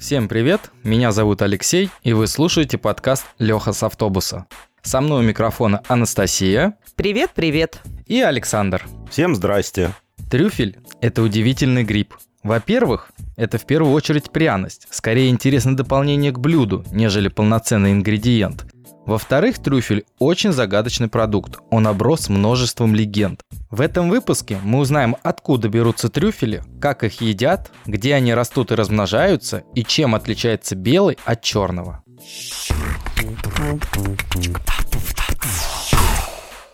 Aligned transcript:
Всем 0.00 0.28
привет, 0.28 0.72
меня 0.82 1.12
зовут 1.12 1.42
Алексей, 1.42 1.90
и 2.02 2.12
вы 2.12 2.26
слушаете 2.26 2.78
подкаст 2.78 3.26
«Леха 3.38 3.72
с 3.72 3.84
автобуса». 3.84 4.46
Со 4.82 5.00
мной 5.00 5.24
у 5.24 5.28
микрофона 5.28 5.82
Анастасия. 5.86 6.78
Привет, 6.96 7.30
привет. 7.34 7.80
И 8.06 8.20
Александр. 8.20 8.84
Всем 9.08 9.36
здрасте. 9.36 9.92
Трюфель– 10.30 10.78
это 11.00 11.22
удивительный 11.22 11.84
гриб. 11.84 12.14
Во-первых, 12.42 13.10
это 13.36 13.58
в 13.58 13.66
первую 13.66 13.92
очередь 13.92 14.30
пряность, 14.32 14.88
скорее 14.90 15.30
интересное 15.30 15.74
дополнение 15.74 16.32
к 16.32 16.40
блюду, 16.40 16.84
нежели 16.90 17.28
полноценный 17.28 17.92
ингредиент. 17.92 18.66
Во-вторых, 19.06 19.58
трюфель– 19.58 20.04
очень 20.18 20.52
загадочный 20.52 21.08
продукт, 21.08 21.58
он 21.70 21.86
оброс 21.86 22.30
множеством 22.30 22.94
легенд. 22.94 23.42
В 23.70 23.82
этом 23.82 24.08
выпуске 24.08 24.58
мы 24.62 24.78
узнаем, 24.78 25.16
откуда 25.22 25.68
берутся 25.68 26.08
трюфели, 26.08 26.62
как 26.80 27.04
их 27.04 27.20
едят, 27.20 27.70
где 27.84 28.14
они 28.14 28.32
растут 28.32 28.72
и 28.72 28.74
размножаются, 28.74 29.62
и 29.74 29.84
чем 29.84 30.14
отличается 30.14 30.74
белый 30.74 31.18
от 31.24 31.42
черного. 31.42 32.02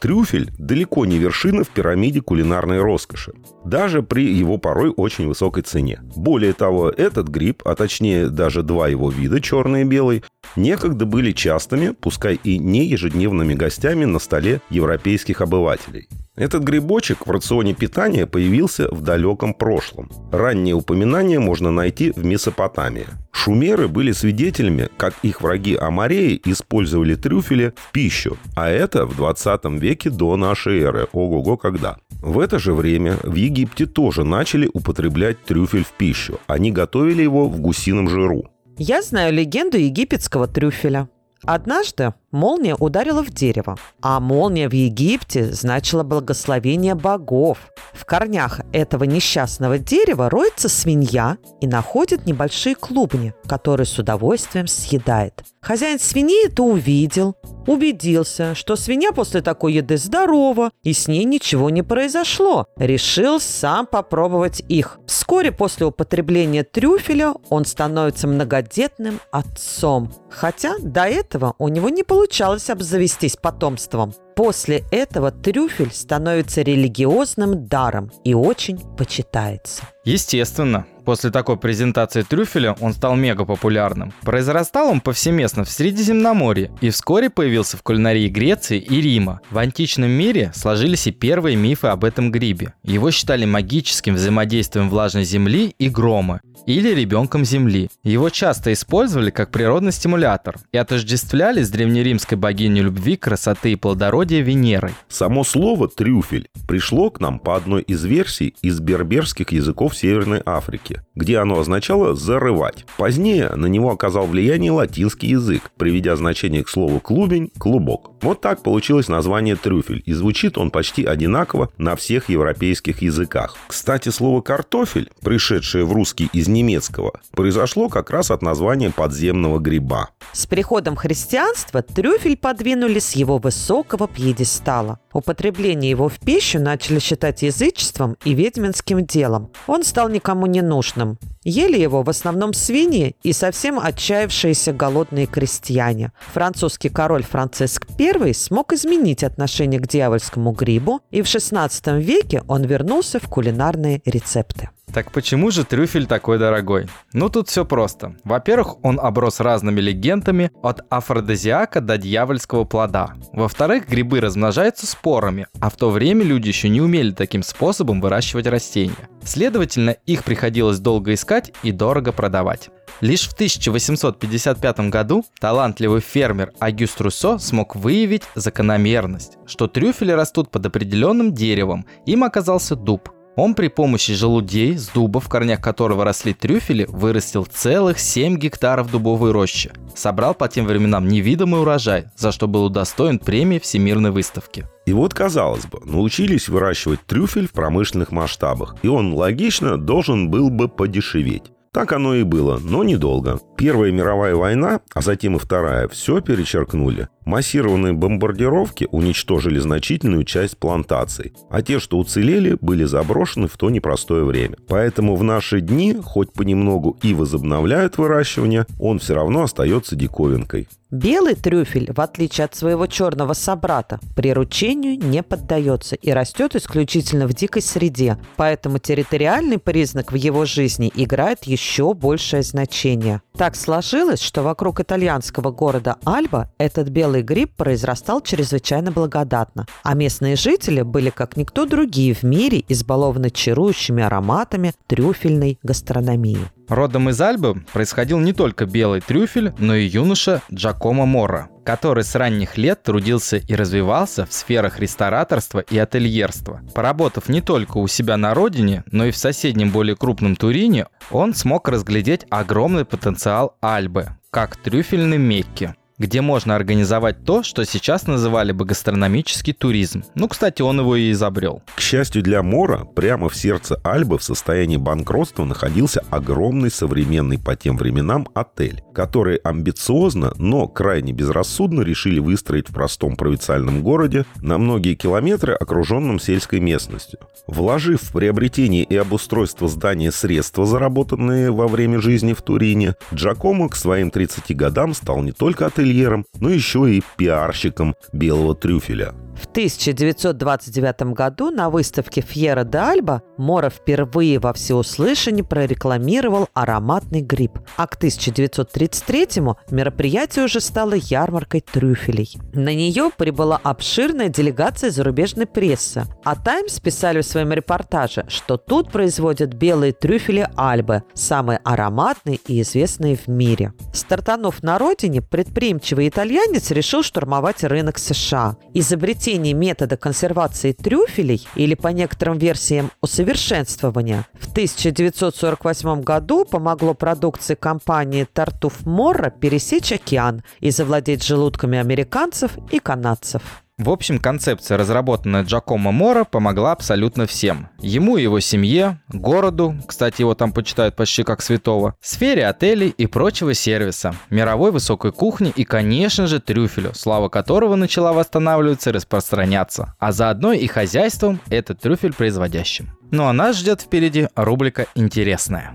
Трюфель 0.00 0.50
далеко 0.56 1.04
не 1.04 1.18
вершина 1.18 1.62
в 1.62 1.68
пирамиде 1.68 2.22
кулинарной 2.22 2.80
роскоши, 2.80 3.32
даже 3.66 4.02
при 4.02 4.32
его 4.32 4.56
порой 4.56 4.94
очень 4.96 5.28
высокой 5.28 5.62
цене. 5.62 6.00
Более 6.16 6.54
того, 6.54 6.88
этот 6.88 7.28
гриб, 7.28 7.62
а 7.66 7.74
точнее 7.74 8.28
даже 8.28 8.62
два 8.62 8.88
его 8.88 9.10
вида, 9.10 9.42
черный 9.42 9.82
и 9.82 9.84
белый, 9.84 10.24
некогда 10.56 11.04
были 11.04 11.32
частыми, 11.32 11.90
пускай 11.90 12.40
и 12.42 12.58
не 12.58 12.86
ежедневными 12.86 13.52
гостями 13.52 14.06
на 14.06 14.18
столе 14.18 14.62
европейских 14.70 15.42
обывателей. 15.42 16.08
Этот 16.36 16.62
грибочек 16.62 17.26
в 17.26 17.30
рационе 17.30 17.74
питания 17.74 18.24
появился 18.24 18.88
в 18.94 19.02
далеком 19.02 19.52
прошлом. 19.52 20.10
Ранние 20.30 20.74
упоминания 20.74 21.40
можно 21.40 21.72
найти 21.72 22.12
в 22.12 22.24
Месопотамии. 22.24 23.06
Шумеры 23.32 23.88
были 23.88 24.12
свидетелями, 24.12 24.88
как 24.96 25.14
их 25.22 25.40
враги 25.40 25.74
Амареи 25.74 26.40
использовали 26.44 27.16
трюфели 27.16 27.72
в 27.76 27.90
пищу, 27.90 28.36
а 28.54 28.70
это 28.70 29.06
в 29.06 29.16
20 29.16 29.64
веке 29.80 30.10
до 30.10 30.36
нашей 30.36 30.80
эры. 30.80 31.08
Ого-го, 31.12 31.56
когда. 31.56 31.96
В 32.22 32.38
это 32.38 32.58
же 32.58 32.74
время 32.74 33.16
в 33.22 33.34
Египте 33.34 33.86
тоже 33.86 34.22
начали 34.24 34.70
употреблять 34.72 35.42
трюфель 35.42 35.84
в 35.84 35.92
пищу. 35.92 36.38
Они 36.46 36.70
готовили 36.70 37.22
его 37.22 37.48
в 37.48 37.58
гусином 37.60 38.08
жиру. 38.08 38.44
Я 38.78 39.02
знаю 39.02 39.34
легенду 39.34 39.78
египетского 39.78 40.46
трюфеля. 40.46 41.08
Однажды 41.42 42.14
молния 42.30 42.74
ударила 42.74 43.22
в 43.22 43.30
дерево, 43.30 43.76
а 44.00 44.20
молния 44.20 44.68
в 44.68 44.72
Египте 44.72 45.52
значила 45.52 46.02
благословение 46.02 46.94
богов. 46.94 47.58
В 47.92 48.04
корнях 48.04 48.60
этого 48.72 49.04
несчастного 49.04 49.78
дерева 49.78 50.30
роется 50.30 50.68
свинья 50.68 51.38
и 51.60 51.66
находит 51.66 52.26
небольшие 52.26 52.74
клубни, 52.74 53.34
которые 53.46 53.86
с 53.86 53.98
удовольствием 53.98 54.66
съедает. 54.66 55.42
Хозяин 55.60 55.98
свиньи 55.98 56.46
это 56.46 56.62
увидел, 56.62 57.36
убедился, 57.66 58.54
что 58.54 58.76
свинья 58.76 59.12
после 59.12 59.42
такой 59.42 59.74
еды 59.74 59.98
здорова 59.98 60.70
и 60.82 60.94
с 60.94 61.06
ней 61.06 61.24
ничего 61.24 61.68
не 61.68 61.82
произошло. 61.82 62.66
Решил 62.78 63.40
сам 63.40 63.86
попробовать 63.86 64.62
их. 64.68 64.98
Вскоре 65.06 65.52
после 65.52 65.86
употребления 65.86 66.64
трюфеля 66.64 67.34
он 67.50 67.66
становится 67.66 68.26
многодетным 68.26 69.20
отцом. 69.32 70.10
Хотя 70.30 70.76
до 70.78 71.04
этого 71.04 71.54
у 71.58 71.68
него 71.68 71.90
не 71.90 72.04
получалось 72.20 72.68
обзавестись 72.68 73.36
потомством. 73.36 74.12
После 74.36 74.84
этого 74.90 75.30
трюфель 75.32 75.90
становится 75.90 76.60
религиозным 76.60 77.66
даром 77.66 78.12
и 78.24 78.34
очень 78.34 78.78
почитается. 78.98 79.84
Естественно, 80.04 80.84
после 81.04 81.30
такой 81.30 81.56
презентации 81.56 82.22
трюфеля 82.22 82.76
он 82.80 82.92
стал 82.92 83.16
мега 83.16 83.44
популярным. 83.44 84.12
Произрастал 84.22 84.88
он 84.88 85.00
повсеместно 85.00 85.64
в 85.64 85.70
Средиземноморье 85.70 86.70
и 86.80 86.90
вскоре 86.90 87.30
появился 87.30 87.76
в 87.76 87.82
кулинарии 87.82 88.28
Греции 88.28 88.78
и 88.78 89.00
Рима. 89.00 89.40
В 89.50 89.58
античном 89.58 90.10
мире 90.10 90.52
сложились 90.54 91.06
и 91.06 91.12
первые 91.12 91.56
мифы 91.56 91.88
об 91.88 92.04
этом 92.04 92.30
грибе. 92.30 92.74
Его 92.82 93.10
считали 93.10 93.44
магическим 93.44 94.14
взаимодействием 94.14 94.88
влажной 94.88 95.24
земли 95.24 95.74
и 95.78 95.88
грома 95.88 96.40
или 96.66 96.94
ребенком 96.94 97.44
Земли. 97.44 97.88
Его 98.02 98.30
часто 98.30 98.72
использовали 98.72 99.30
как 99.30 99.50
природный 99.50 99.92
стимулятор 99.92 100.56
и 100.72 100.78
отождествляли 100.78 101.62
с 101.62 101.70
древнеримской 101.70 102.38
богиней 102.38 102.82
любви, 102.82 103.16
красоты 103.16 103.72
и 103.72 103.76
плодородия 103.76 104.40
Венерой. 104.42 104.92
Само 105.08 105.44
слово 105.44 105.88
«трюфель» 105.88 106.48
пришло 106.68 107.10
к 107.10 107.20
нам 107.20 107.38
по 107.38 107.56
одной 107.56 107.82
из 107.82 108.04
версий 108.04 108.54
из 108.62 108.80
берберских 108.80 109.50
языков 109.52 109.96
Северной 109.96 110.42
Африки, 110.44 110.89
где 111.14 111.38
оно 111.38 111.58
означало 111.58 112.14
«зарывать». 112.14 112.84
Позднее 112.96 113.50
на 113.50 113.66
него 113.66 113.90
оказал 113.90 114.26
влияние 114.26 114.72
латинский 114.72 115.28
язык, 115.30 115.70
приведя 115.76 116.16
значение 116.16 116.64
к 116.64 116.68
слову 116.68 117.00
«клубень»– 117.00 117.50
«клубок». 117.58 118.10
Вот 118.22 118.40
так 118.40 118.62
получилось 118.62 119.08
название 119.08 119.56
«трюфель», 119.56 120.02
и 120.06 120.12
звучит 120.12 120.58
он 120.58 120.70
почти 120.70 121.04
одинаково 121.04 121.70
на 121.78 121.96
всех 121.96 122.28
европейских 122.28 123.02
языках. 123.02 123.56
Кстати, 123.68 124.08
слово 124.10 124.40
«картофель», 124.40 125.10
пришедшее 125.22 125.84
в 125.84 125.92
русский 125.92 126.28
из 126.32 126.48
немецкого, 126.48 127.12
произошло 127.32 127.88
как 127.88 128.10
раз 128.10 128.30
от 128.30 128.42
названия 128.42 128.90
подземного 128.90 129.58
гриба. 129.58 130.10
С 130.32 130.46
приходом 130.46 130.96
христианства 130.96 131.82
трюфель 131.82 132.36
подвинули 132.36 132.98
с 132.98 133.12
его 133.12 133.38
высокого 133.38 134.06
пьедестала. 134.08 135.00
Употребление 135.12 135.90
его 135.90 136.08
в 136.08 136.18
пищу 136.20 136.60
начали 136.60 136.98
считать 137.00 137.42
язычеством 137.42 138.16
и 138.24 138.32
ведьминским 138.34 139.04
делом. 139.04 139.50
Он 139.66 139.82
стал 139.82 140.08
никому 140.08 140.46
не 140.46 140.62
нужным. 140.80 141.18
Ели 141.44 141.78
его 141.78 142.02
в 142.02 142.08
основном 142.08 142.52
свиньи 142.54 143.14
и 143.22 143.32
совсем 143.32 143.78
отчаявшиеся 143.78 144.72
голодные 144.72 145.26
крестьяне. 145.26 146.12
Французский 146.32 146.88
король 146.88 147.22
Франциск 147.22 147.86
I 147.98 148.34
смог 148.34 148.72
изменить 148.72 149.24
отношение 149.24 149.80
к 149.80 149.86
дьявольскому 149.86 150.52
грибу, 150.52 151.00
и 151.10 151.22
в 151.22 151.26
XVI 151.26 152.00
веке 152.00 152.42
он 152.48 152.64
вернулся 152.64 153.18
в 153.18 153.28
кулинарные 153.28 154.00
рецепты. 154.04 154.70
Так 154.92 155.12
почему 155.12 155.50
же 155.52 155.64
трюфель 155.64 156.06
такой 156.06 156.38
дорогой? 156.38 156.88
Ну 157.12 157.28
тут 157.28 157.48
все 157.48 157.64
просто. 157.64 158.16
Во-первых, 158.24 158.84
он 158.84 158.98
оброс 158.98 159.38
разными 159.38 159.80
легендами 159.80 160.50
от 160.62 160.84
афродизиака 160.90 161.80
до 161.80 161.96
дьявольского 161.96 162.64
плода. 162.64 163.14
Во-вторых, 163.32 163.88
грибы 163.88 164.20
размножаются 164.20 164.86
спорами, 164.86 165.46
а 165.60 165.70
в 165.70 165.76
то 165.76 165.90
время 165.90 166.24
люди 166.24 166.48
еще 166.48 166.68
не 166.68 166.80
умели 166.80 167.12
таким 167.12 167.44
способом 167.44 168.00
выращивать 168.00 168.46
растения. 168.46 169.08
Следовательно, 169.22 169.90
их 170.06 170.24
приходилось 170.24 170.80
долго 170.80 171.14
искать 171.14 171.52
и 171.62 171.70
дорого 171.70 172.10
продавать. 172.10 172.70
Лишь 173.00 173.28
в 173.28 173.32
1855 173.32 174.80
году 174.90 175.24
талантливый 175.40 176.00
фермер 176.00 176.52
Агюст 176.58 177.00
Руссо 177.00 177.38
смог 177.38 177.76
выявить 177.76 178.24
закономерность, 178.34 179.38
что 179.46 179.68
трюфели 179.68 180.12
растут 180.12 180.50
под 180.50 180.66
определенным 180.66 181.32
деревом, 181.32 181.86
им 182.06 182.24
оказался 182.24 182.74
дуб– 182.74 183.08
он 183.40 183.54
при 183.54 183.68
помощи 183.68 184.12
желудей 184.12 184.76
с 184.76 184.88
дуба, 184.88 185.18
в 185.18 185.28
корнях 185.28 185.62
которого 185.62 186.04
росли 186.04 186.34
трюфели, 186.34 186.84
вырастил 186.88 187.46
целых 187.46 187.98
7 187.98 188.36
гектаров 188.36 188.90
дубовой 188.90 189.32
рощи. 189.32 189.72
Собрал 189.96 190.34
по 190.34 190.46
тем 190.46 190.66
временам 190.66 191.08
невидимый 191.08 191.62
урожай, 191.62 192.04
за 192.16 192.32
что 192.32 192.48
был 192.48 192.66
удостоен 192.66 193.18
премии 193.18 193.58
Всемирной 193.58 194.10
выставки. 194.10 194.66
И 194.84 194.92
вот, 194.92 195.14
казалось 195.14 195.64
бы, 195.64 195.80
научились 195.84 196.48
выращивать 196.50 197.00
трюфель 197.06 197.48
в 197.48 197.52
промышленных 197.52 198.12
масштабах, 198.12 198.76
и 198.82 198.88
он 198.88 199.14
логично 199.14 199.78
должен 199.78 200.30
был 200.30 200.50
бы 200.50 200.68
подешеветь. 200.68 201.50
Так 201.72 201.92
оно 201.92 202.16
и 202.16 202.24
было, 202.24 202.58
но 202.60 202.82
недолго. 202.82 203.38
Первая 203.56 203.92
мировая 203.92 204.34
война, 204.34 204.80
а 204.92 205.02
затем 205.02 205.36
и 205.36 205.38
Вторая, 205.38 205.86
все 205.86 206.20
перечеркнули. 206.20 207.08
Массированные 207.24 207.92
бомбардировки 207.92 208.88
уничтожили 208.90 209.60
значительную 209.60 210.24
часть 210.24 210.58
плантаций, 210.58 211.32
а 211.48 211.62
те, 211.62 211.78
что 211.78 211.98
уцелели, 211.98 212.56
были 212.60 212.82
заброшены 212.82 213.46
в 213.46 213.56
то 213.56 213.70
непростое 213.70 214.24
время. 214.24 214.56
Поэтому 214.66 215.14
в 215.14 215.22
наши 215.22 215.60
дни, 215.60 215.96
хоть 216.02 216.32
понемногу 216.32 216.96
и 217.02 217.14
возобновляют 217.14 217.98
выращивание, 217.98 218.66
он 218.80 218.98
все 218.98 219.14
равно 219.14 219.44
остается 219.44 219.94
диковинкой. 219.94 220.66
Белый 220.90 221.36
трюфель, 221.36 221.92
в 221.92 222.00
отличие 222.00 222.46
от 222.46 222.56
своего 222.56 222.86
черного 222.86 223.32
собрата, 223.32 224.00
приручению 224.16 224.98
не 224.98 225.22
поддается 225.22 225.94
и 225.94 226.10
растет 226.10 226.56
исключительно 226.56 227.28
в 227.28 227.34
дикой 227.34 227.62
среде, 227.62 228.18
поэтому 228.36 228.78
территориальный 228.78 229.58
признак 229.58 230.10
в 230.10 230.16
его 230.16 230.44
жизни 230.44 230.90
играет 230.96 231.44
еще 231.44 231.94
большее 231.94 232.42
значение. 232.42 233.22
Так 233.36 233.54
сложилось, 233.54 234.20
что 234.20 234.42
вокруг 234.42 234.80
итальянского 234.80 235.52
города 235.52 235.96
Альба 236.04 236.50
этот 236.58 236.88
белый 236.88 237.22
гриб 237.22 237.52
произрастал 237.56 238.20
чрезвычайно 238.20 238.90
благодатно, 238.90 239.66
а 239.84 239.94
местные 239.94 240.34
жители 240.34 240.82
были 240.82 241.10
как 241.10 241.36
никто 241.36 241.66
другие 241.66 242.14
в 242.14 242.24
мире 242.24 242.64
избалованы 242.68 243.30
чарующими 243.30 244.02
ароматами 244.02 244.74
трюфельной 244.88 245.58
гастрономии. 245.62 246.50
Родом 246.70 247.10
из 247.10 247.20
Альбы 247.20 247.64
происходил 247.72 248.20
не 248.20 248.32
только 248.32 248.64
белый 248.64 249.00
трюфель, 249.00 249.52
но 249.58 249.74
и 249.74 249.86
юноша 249.86 250.40
Джакомо 250.54 251.04
Мора, 251.04 251.48
который 251.64 252.04
с 252.04 252.14
ранних 252.14 252.56
лет 252.56 252.84
трудился 252.84 253.38
и 253.38 253.54
развивался 253.56 254.24
в 254.24 254.32
сферах 254.32 254.78
рестораторства 254.78 255.58
и 255.58 255.76
ательерства. 255.76 256.62
Поработав 256.72 257.28
не 257.28 257.40
только 257.40 257.78
у 257.78 257.88
себя 257.88 258.16
на 258.16 258.34
родине, 258.34 258.84
но 258.92 259.06
и 259.06 259.10
в 259.10 259.16
соседнем 259.16 259.72
более 259.72 259.96
крупном 259.96 260.36
Турине, 260.36 260.86
он 261.10 261.34
смог 261.34 261.68
разглядеть 261.68 262.24
огромный 262.30 262.84
потенциал 262.84 263.56
Альбы, 263.60 264.10
как 264.30 264.54
трюфельной 264.54 265.18
Мекки 265.18 265.74
где 266.00 266.22
можно 266.22 266.56
организовать 266.56 267.24
то, 267.24 267.42
что 267.42 267.64
сейчас 267.64 268.06
называли 268.06 268.52
бы 268.52 268.64
гастрономический 268.64 269.52
туризм. 269.52 270.02
Ну, 270.14 270.28
кстати, 270.28 270.62
он 270.62 270.80
его 270.80 270.96
и 270.96 271.12
изобрел. 271.12 271.62
К 271.76 271.80
счастью 271.80 272.22
для 272.22 272.42
Мора, 272.42 272.86
прямо 272.96 273.28
в 273.28 273.36
сердце 273.36 273.78
Альбы 273.84 274.18
в 274.18 274.22
состоянии 274.22 274.78
банкротства 274.78 275.44
находился 275.44 276.02
огромный 276.08 276.70
современный 276.70 277.38
по 277.38 277.54
тем 277.54 277.76
временам 277.76 278.26
отель, 278.34 278.82
который 278.94 279.36
амбициозно, 279.36 280.32
но 280.36 280.68
крайне 280.68 281.12
безрассудно 281.12 281.82
решили 281.82 282.18
выстроить 282.18 282.70
в 282.70 282.72
простом 282.72 283.14
провинциальном 283.16 283.82
городе 283.82 284.24
на 284.40 284.56
многие 284.56 284.94
километры, 284.94 285.52
окруженном 285.52 286.18
сельской 286.18 286.60
местностью. 286.60 287.20
Вложив 287.46 288.00
в 288.00 288.12
приобретение 288.12 288.84
и 288.84 288.96
обустройство 288.96 289.68
здания 289.68 290.12
средства, 290.12 290.64
заработанные 290.64 291.50
во 291.50 291.68
время 291.68 292.00
жизни 292.00 292.32
в 292.32 292.40
Турине, 292.40 292.94
Джакомо 293.12 293.68
к 293.68 293.76
своим 293.76 294.10
30 294.10 294.56
годам 294.56 294.94
стал 294.94 295.20
не 295.22 295.32
только 295.32 295.66
отель 295.66 295.89
модельером, 295.90 296.26
но 296.38 296.50
еще 296.50 296.90
и 296.92 297.02
пиарщиком 297.16 297.94
белого 298.12 298.54
трюфеля. 298.54 299.14
В 299.40 299.46
1929 299.46 301.14
году 301.14 301.50
на 301.50 301.70
выставке 301.70 302.20
Фьера 302.20 302.62
де 302.64 302.76
Альба 302.76 303.22
Мора 303.38 303.70
впервые 303.70 304.38
во 304.38 304.52
всеуслышание 304.52 305.42
прорекламировал 305.42 306.48
ароматный 306.52 307.22
гриб. 307.22 307.58
А 307.78 307.86
к 307.86 307.96
1933-му 307.96 309.56
мероприятие 309.70 310.44
уже 310.44 310.60
стало 310.60 310.92
ярмаркой 310.92 311.62
трюфелей. 311.62 312.36
На 312.52 312.74
нее 312.74 313.10
прибыла 313.16 313.58
обширная 313.62 314.28
делегация 314.28 314.90
зарубежной 314.90 315.46
прессы. 315.46 316.04
А 316.22 316.36
«Таймс» 316.36 316.78
писали 316.78 317.22
в 317.22 317.26
своем 317.26 317.52
репортаже, 317.52 318.26
что 318.28 318.58
тут 318.58 318.92
производят 318.92 319.54
белые 319.54 319.94
трюфели 319.94 320.50
Альбы, 320.54 321.02
самые 321.14 321.60
ароматные 321.64 322.38
и 322.46 322.60
известные 322.60 323.16
в 323.16 323.26
мире. 323.26 323.72
Стартанув 323.94 324.62
на 324.62 324.78
родине, 324.78 325.22
предприимчивый 325.22 326.08
итальянец 326.08 326.70
решил 326.70 327.02
штурмовать 327.02 327.64
рынок 327.64 327.96
США. 327.96 328.56
Изобретение 328.74 329.29
изобретение 329.30 329.54
метода 329.54 329.96
консервации 329.96 330.72
трюфелей 330.72 331.46
или 331.54 331.74
по 331.74 331.88
некоторым 331.88 332.38
версиям 332.38 332.90
усовершенствования 333.00 334.26
в 334.34 334.50
1948 334.50 336.02
году 336.02 336.44
помогло 336.44 336.94
продукции 336.94 337.54
компании 337.54 338.26
Тартуф 338.32 338.86
Морра 338.86 339.30
пересечь 339.30 339.92
океан 339.92 340.42
и 340.60 340.70
завладеть 340.70 341.24
желудками 341.24 341.78
американцев 341.78 342.52
и 342.70 342.78
канадцев. 342.78 343.42
В 343.80 343.88
общем, 343.88 344.18
концепция, 344.18 344.76
разработанная 344.76 345.42
Джакомо 345.42 345.90
Мора, 345.90 346.24
помогла 346.24 346.72
абсолютно 346.72 347.26
всем. 347.26 347.70
Ему 347.78 348.18
и 348.18 348.22
его 348.22 348.38
семье, 348.38 349.00
городу, 349.08 349.74
кстати, 349.86 350.20
его 350.20 350.34
там 350.34 350.52
почитают 350.52 350.96
почти 350.96 351.22
как 351.22 351.40
святого, 351.40 351.94
сфере 352.02 352.46
отелей 352.46 352.88
и 352.90 353.06
прочего 353.06 353.54
сервиса, 353.54 354.14
мировой 354.28 354.70
высокой 354.70 355.12
кухни 355.12 355.50
и, 355.56 355.64
конечно 355.64 356.26
же, 356.26 356.40
трюфелю, 356.40 356.92
слава 356.94 357.30
которого 357.30 357.74
начала 357.74 358.12
восстанавливаться 358.12 358.90
и 358.90 358.92
распространяться, 358.92 359.94
а 359.98 360.12
заодно 360.12 360.52
и 360.52 360.66
хозяйством 360.66 361.40
этот 361.48 361.80
трюфель 361.80 362.12
производящим. 362.12 362.90
Ну 363.10 363.28
а 363.28 363.32
нас 363.32 363.56
ждет 363.56 363.80
впереди 363.80 364.28
рубрика 364.36 364.88
«Интересная». 364.94 365.74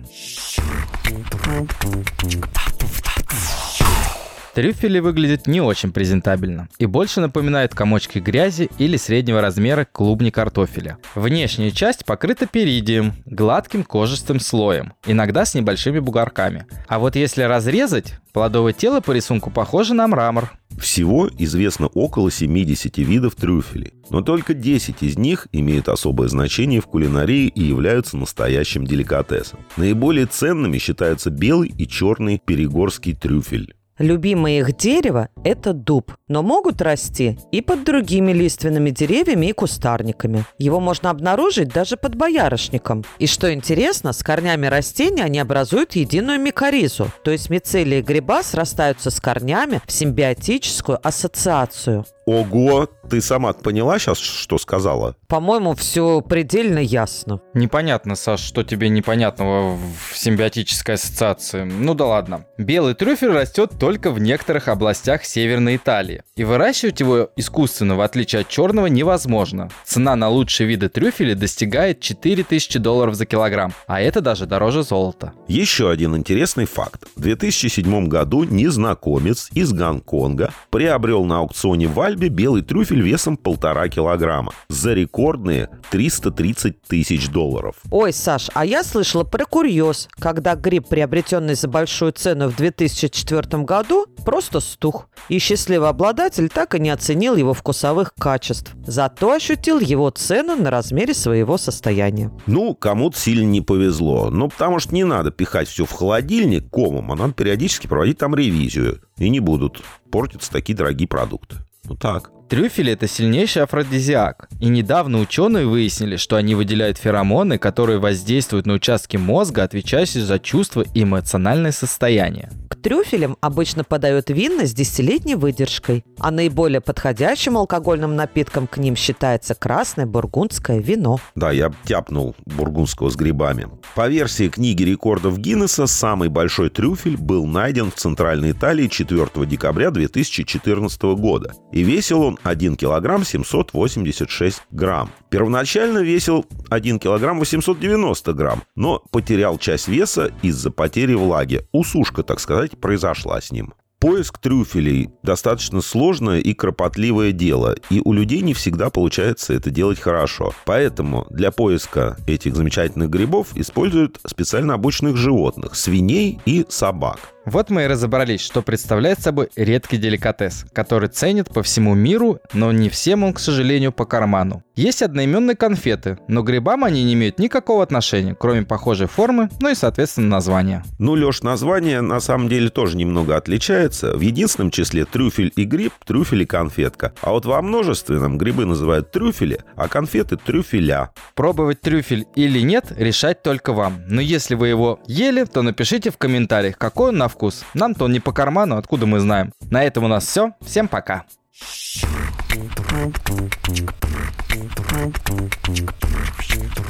Трюфели 4.55 4.99
выглядят 4.99 5.47
не 5.47 5.59
очень 5.59 5.91
презентабельно 5.91 6.69
и 6.79 6.85
больше 6.85 7.19
напоминают 7.19 7.75
комочки 7.75 8.19
грязи 8.19 8.69
или 8.77 8.95
среднего 8.95 9.41
размера 9.41 9.83
клубни 9.83 10.29
картофеля. 10.29 10.97
Внешняя 11.13 11.71
часть 11.71 12.05
покрыта 12.05 12.45
перидием, 12.45 13.15
гладким 13.25 13.83
кожистым 13.83 14.39
слоем, 14.39 14.93
иногда 15.05 15.43
с 15.43 15.55
небольшими 15.55 15.99
бугорками. 15.99 16.67
А 16.87 16.99
вот 16.99 17.17
если 17.17 17.41
разрезать, 17.41 18.13
плодовое 18.31 18.71
тело 18.71 19.01
по 19.01 19.11
рисунку 19.11 19.51
похоже 19.51 19.93
на 19.93 20.07
мрамор. 20.07 20.53
Всего 20.79 21.29
известно 21.37 21.87
около 21.87 22.31
70 22.31 22.97
видов 22.99 23.35
трюфелей, 23.35 23.91
но 24.09 24.21
только 24.21 24.53
10 24.53 25.03
из 25.03 25.17
них 25.17 25.49
имеют 25.51 25.89
особое 25.89 26.29
значение 26.29 26.79
в 26.79 26.85
кулинарии 26.85 27.47
и 27.47 27.61
являются 27.61 28.15
настоящим 28.15 28.87
деликатесом. 28.87 29.59
Наиболее 29.75 30.27
ценными 30.27 30.77
считаются 30.77 31.29
белый 31.29 31.73
и 31.77 31.85
черный 31.85 32.41
перегорский 32.45 33.13
трюфель. 33.13 33.75
Любимое 33.97 34.59
их 34.59 34.75
дерево– 34.75 35.29
это 35.43 35.71
дуб, 35.73 36.11
но 36.27 36.43
могут 36.43 36.81
расти 36.81 37.39
и 37.51 37.61
под 37.61 37.85
другими 37.85 38.33
лиственными 38.33 38.89
деревьями 38.89 39.47
и 39.47 39.53
кустарниками. 39.53 40.45
Его 40.57 40.81
можно 40.81 41.09
обнаружить 41.09 41.69
даже 41.69 41.95
под 41.95 42.15
боярышником. 42.15 43.05
И 43.19 43.27
что 43.27 43.53
интересно, 43.53 44.11
с 44.11 44.21
корнями 44.21 44.67
растения 44.67 45.23
они 45.23 45.39
образуют 45.39 45.95
единую 45.95 46.41
микоризу, 46.41 47.09
то 47.23 47.31
есть 47.31 47.49
мицелии 47.49 48.01
гриба 48.01 48.43
срастаются 48.43 49.11
с 49.11 49.21
корнями 49.21 49.81
в 49.85 49.91
симбиотическую 49.91 50.99
ассоциацию. 51.01 52.05
Ого, 52.25 52.89
ты 53.09 53.21
сама 53.21 53.53
поняла 53.53 53.99
сейчас, 53.99 54.17
что 54.17 54.57
сказала? 54.57 55.15
По-моему, 55.27 55.75
все 55.75 56.21
предельно 56.21 56.79
ясно. 56.79 57.39
Непонятно, 57.53 58.15
Саш, 58.15 58.39
что 58.39 58.63
тебе 58.63 58.89
непонятного 58.89 59.77
в 59.77 60.17
симбиотической 60.17 60.95
ассоциации. 60.95 61.63
Ну 61.63 61.93
да 61.93 62.05
ладно. 62.05 62.45
Белый 62.57 62.95
трюфель 62.95 63.29
растет 63.29 63.73
только 63.79 64.09
в 64.09 64.19
некоторых 64.19 64.67
областях 64.67 65.23
Северной 65.23 65.75
Италии. 65.75 66.23
И 66.35 66.43
выращивать 66.43 66.99
его 66.99 67.29
искусственно, 67.35 67.95
в 67.95 68.01
отличие 68.01 68.41
от 68.41 68.49
черного, 68.49 68.87
невозможно. 68.87 69.69
Цена 69.85 70.15
на 70.15 70.29
лучшие 70.29 70.67
виды 70.67 70.89
трюфеля 70.89 71.35
достигает 71.35 71.99
4000 71.99 72.79
долларов 72.79 73.13
за 73.15 73.27
килограмм, 73.27 73.73
а 73.85 74.01
это 74.01 74.21
даже 74.21 74.47
дороже 74.47 74.81
золота. 74.81 75.33
Еще 75.47 75.91
один 75.91 76.15
интересный 76.15 76.65
факт. 76.65 77.05
В 77.15 77.21
2007 77.21 78.07
году 78.07 78.45
незнакомец 78.45 79.49
из 79.53 79.71
Гонконга 79.73 80.51
приобрел 80.71 81.23
на 81.25 81.39
аукционе 81.39 81.87
в 81.87 81.99
Альбе 82.15 82.29
белый 82.29 82.61
трюфель 82.61 83.01
весом 83.01 83.35
полтора 83.35 83.89
килограмма 83.89 84.53
за 84.69 84.93
рекордные 84.93 85.67
330 85.91 86.81
тысяч 86.81 87.27
долларов. 87.27 87.75
Ой, 87.91 88.13
Саш, 88.13 88.49
а 88.53 88.65
я 88.65 88.85
слышала 88.85 89.25
про 89.25 89.43
курьез, 89.43 90.07
когда 90.17 90.55
гриб, 90.55 90.87
приобретенный 90.87 91.55
за 91.55 91.67
большую 91.67 92.13
цену 92.13 92.47
в 92.47 92.55
2004 92.55 93.63
году, 93.63 94.05
просто 94.23 94.61
стух. 94.61 95.09
И 95.27 95.39
счастливый 95.39 95.89
обладатель 95.89 96.47
так 96.47 96.75
и 96.75 96.79
не 96.79 96.89
оценил 96.89 97.35
его 97.35 97.53
вкусовых 97.53 98.13
качеств. 98.17 98.71
Зато 98.87 99.33
ощутил 99.33 99.81
его 99.81 100.09
цену 100.09 100.55
на 100.55 100.71
размере 100.71 101.13
своего 101.13 101.57
состояния. 101.57 102.31
Ну, 102.47 102.75
кому-то 102.75 103.19
сильно 103.19 103.43
не 103.43 103.59
повезло. 103.59 104.29
Ну, 104.29 104.47
потому 104.47 104.79
что 104.79 104.95
не 104.95 105.03
надо 105.03 105.31
пихать 105.31 105.67
все 105.67 105.83
в 105.83 105.91
холодильник 105.91 106.69
комом, 106.69 107.11
а 107.11 107.15
надо 107.17 107.33
периодически 107.33 107.87
проводить 107.87 108.19
там 108.19 108.33
ревизию. 108.35 109.01
И 109.17 109.29
не 109.29 109.41
будут 109.41 109.81
портиться 110.11 110.49
такие 110.49 110.77
дорогие 110.77 111.09
продукты. 111.09 111.57
Ну 111.87 111.95
так. 111.95 112.34
Трюфели– 112.47 112.91
это 112.93 113.07
сильнейший 113.07 113.63
афродизиак. 113.63 114.47
И 114.59 114.67
недавно 114.67 115.19
ученые 115.19 115.65
выяснили, 115.65 116.15
что 116.15 116.35
они 116.35 116.53
выделяют 116.53 116.99
феромоны, 116.99 117.57
которые 117.57 117.97
воздействуют 117.97 118.67
на 118.67 118.73
участки 118.73 119.17
мозга, 119.17 119.63
отвечающие 119.63 120.23
за 120.23 120.37
чувства 120.37 120.85
и 120.93 121.03
эмоциональное 121.03 121.71
состояние. 121.71 122.51
К 122.69 122.75
трюфелям 122.75 123.37
обычно 123.41 123.83
подают 123.83 124.29
вина 124.29 124.67
с 124.67 124.73
десятилетней 124.73 125.35
выдержкой, 125.35 126.05
а 126.19 126.29
наиболее 126.29 126.81
подходящим 126.81 127.57
алкогольным 127.57 128.15
напитком 128.15 128.67
к 128.67 128.77
ним 128.77 128.95
считается 128.95 129.55
красное 129.55 130.05
бургундское 130.05 130.79
вино. 130.79 131.19
Да, 131.33 131.51
я 131.51 131.71
тяпнул 131.85 132.35
бургундского 132.45 133.09
с 133.09 133.15
грибами. 133.15 133.67
По 133.95 134.07
версии 134.07 134.49
книги 134.49 134.83
рекордов 134.83 135.39
Гиннесса, 135.39 135.87
самый 135.87 136.29
большой 136.29 136.69
трюфель 136.69 137.17
был 137.17 137.47
найден 137.47 137.89
в 137.89 137.95
Центральной 137.95 138.51
Италии 138.51 138.87
4 138.87 139.27
декабря 139.47 139.89
2014 139.89 141.01
года. 141.17 141.53
И 141.71 141.81
весил 141.81 142.21
он 142.21 142.34
1 142.43 142.75
килограмм 142.75 143.23
786 143.23 144.61
грамм. 144.71 145.09
Первоначально 145.29 145.99
весил 145.99 146.45
1 146.69 146.99
килограмм 146.99 147.39
890 147.39 148.33
грамм, 148.33 148.63
но 148.75 149.03
потерял 149.11 149.57
часть 149.57 149.87
веса 149.87 150.31
из-за 150.41 150.71
потери 150.71 151.13
влаги. 151.13 151.67
Усушка, 151.71 152.23
так 152.23 152.39
сказать, 152.39 152.79
произошла 152.79 153.39
с 153.41 153.51
ним. 153.51 153.73
Поиск 153.99 154.37
трюфелей 154.37 155.09
достаточно 155.23 155.81
сложное 155.81 156.39
и 156.39 156.53
кропотливое 156.53 157.31
дело, 157.31 157.75
и 157.89 158.01
у 158.03 158.13
людей 158.13 158.41
не 158.41 158.53
всегда 158.53 158.89
получается 158.89 159.53
это 159.53 159.71
делать 159.71 159.99
хорошо. 159.99 160.53
Поэтому 160.65 161.25
для 161.29 161.51
поиска 161.51 162.17
этих 162.27 162.55
замечательных 162.55 163.09
грибов 163.09 163.55
используют 163.55 164.19
специально 164.27 164.73
обученных 164.73 165.15
животных– 165.15 165.75
свиней 165.75 166.39
и 166.45 166.65
собак. 166.69 167.34
Вот 167.45 167.69
мы 167.69 167.83
и 167.83 167.87
разобрались, 167.87 168.41
что 168.41 168.63
представляет 168.63 169.19
собой 169.19 169.49
редкий 169.55 169.97
деликатес, 169.97 170.65
который 170.73 171.09
ценят 171.09 171.53
по 171.53 171.61
всему 171.61 171.93
миру, 171.93 172.39
но 172.53 172.71
не 172.71 172.89
всем 172.89 173.23
он, 173.23 173.33
к 173.33 173.39
сожалению, 173.39 173.91
по 173.91 174.05
карману. 174.05 174.63
Есть 174.75 175.03
одноименные 175.03 175.55
конфеты, 175.55 176.17
но 176.27 176.41
грибам 176.41 176.83
они 176.83 177.03
не 177.03 177.13
имеют 177.13 177.39
никакого 177.39 177.83
отношения, 177.83 178.35
кроме 178.37 178.63
похожей 178.63 179.07
формы, 179.07 179.49
ну 179.61 179.69
и, 179.69 179.75
соответственно, 179.75 180.27
названия. 180.27 180.83
Ну, 180.97 181.13
Леш, 181.13 181.43
название 181.43 182.01
на 182.01 182.19
самом 182.19 182.49
деле 182.49 182.69
тоже 182.69 182.97
немного 182.97 183.37
отличается. 183.37 184.17
В 184.17 184.21
единственном 184.21 184.71
числе 184.71 185.05
трюфель 185.05 185.53
и 185.55 185.65
гриб, 185.65 185.93
трюфель 186.03 186.41
и 186.41 186.45
конфетка. 186.45 187.13
А 187.21 187.31
вот 187.31 187.45
во 187.45 187.61
множественном 187.61 188.37
грибы 188.39 188.65
называют 188.65 189.11
трюфели, 189.11 189.59
а 189.75 189.87
конфеты 189.87 190.35
трюфеля. 190.35 191.11
Пробовать 191.35 191.81
трюфель 191.81 192.25
или 192.35 192.59
нет, 192.59 192.91
решать 192.97 193.43
только 193.43 193.71
вам. 193.71 194.01
Но 194.07 194.19
если 194.19 194.55
вы 194.55 194.67
его 194.67 194.99
ели, 195.05 195.43
то 195.45 195.61
напишите 195.61 196.09
в 196.09 196.17
комментариях, 196.17 196.77
какой 196.77 197.09
он 197.09 197.17
на 197.17 197.29
вкус. 197.35 197.63
Нам-то 197.73 198.05
он 198.05 198.13
не 198.13 198.19
по 198.19 198.31
карману, 198.31 198.77
откуда 198.77 199.05
мы 199.05 199.19
знаем. 199.19 199.53
На 199.69 199.83
этом 199.83 200.05
у 200.05 200.07
нас 200.07 200.25
все. 200.25 200.53
Всем 200.61 200.87
пока. 200.87 201.25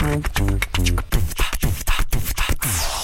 Thank 0.08 0.40
you. 2.90 2.95